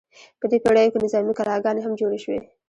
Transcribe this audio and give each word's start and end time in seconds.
په 0.39 0.45
دې 0.51 0.57
پیړیو 0.63 0.91
کې 0.93 1.03
نظامي 1.05 1.33
کلاګانې 1.39 1.81
هم 1.83 1.93
جوړې 1.99 2.19
شوې. 2.23 2.39